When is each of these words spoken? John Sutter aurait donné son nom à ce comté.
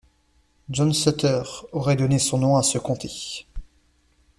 John 0.71 0.93
Sutter 0.93 1.43
aurait 1.73 1.95
donné 1.95 2.17
son 2.17 2.39
nom 2.39 2.57
à 2.57 2.63
ce 2.63 2.79
comté. 2.79 3.45